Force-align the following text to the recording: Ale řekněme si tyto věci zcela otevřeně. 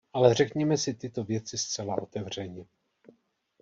Ale 0.13 0.33
řekněme 0.33 0.77
si 0.77 0.93
tyto 0.93 1.23
věci 1.23 1.57
zcela 1.57 2.01
otevřeně. 2.01 2.65